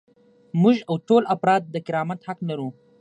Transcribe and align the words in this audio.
موږ 0.61 0.77
او 0.89 0.95
ټول 1.07 1.23
افراد 1.35 1.61
د 1.73 1.75
کرامت 1.87 2.19
حق 2.27 2.39
لرو. 2.49 2.69